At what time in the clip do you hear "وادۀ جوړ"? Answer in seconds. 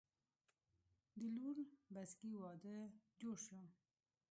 2.41-3.35